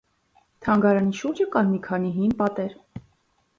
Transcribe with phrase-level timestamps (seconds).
[0.67, 2.77] Թանգարանի շուրջը կան մի քանի հին պատեր։